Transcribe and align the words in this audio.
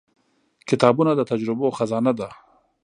•کتابونه 0.69 1.11
د 1.15 1.21
تجربو 1.31 1.67
خزانه 1.77 2.11
ده. 2.19 2.29